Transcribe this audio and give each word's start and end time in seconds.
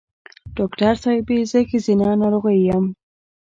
ډاکټر 0.55 0.93
صېبې 1.03 1.37
زه 1.51 1.59
ښځېنه 1.69 2.07
ناروغی 2.21 2.57
یم 2.69 2.85